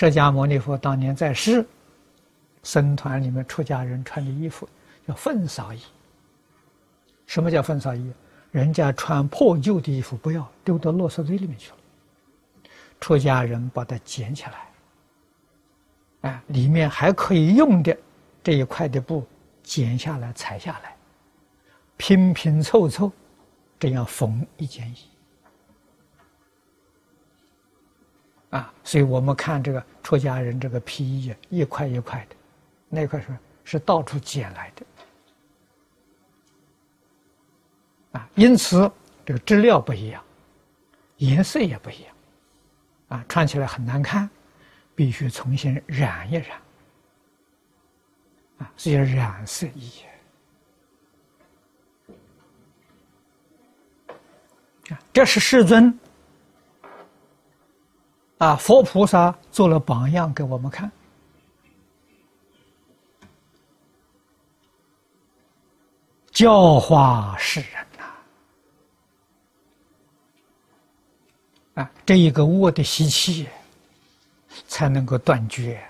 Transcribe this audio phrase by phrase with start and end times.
[0.00, 1.66] 释迦牟尼佛当年在世，
[2.62, 4.68] 僧团里面出家人穿的衣服
[5.04, 5.80] 叫粪扫衣。
[7.26, 8.12] 什么叫粪扫衣？
[8.52, 11.76] 人家穿破旧的衣服不要丢到垃圾堆里面去了，
[13.00, 14.70] 出家人把它捡起来，
[16.20, 17.98] 哎，里面还可以用的
[18.40, 19.26] 这一块的布
[19.64, 20.94] 剪下来裁下来，
[21.96, 23.10] 拼拼凑凑，
[23.80, 24.98] 这样缝一件衣。
[28.50, 32.36] 啊，所以我们看这个出家人这个皮衣，一块一块的，
[32.88, 33.26] 那块是
[33.64, 34.86] 是到处捡来的。
[38.12, 38.90] 啊，因此
[39.26, 40.24] 这个质料不一样，
[41.18, 42.14] 颜色也不一样，
[43.08, 44.30] 啊，穿起来很难看，
[44.94, 46.58] 必须重新染一染，
[48.56, 49.92] 啊，所以染色衣。
[54.88, 55.98] 啊，这是世尊，
[58.38, 60.90] 啊，佛菩萨做了榜样给我们看，
[66.30, 68.04] 教化世人呐。
[71.82, 73.48] 啊，这一个恶的习气
[74.68, 75.84] 才能够断绝。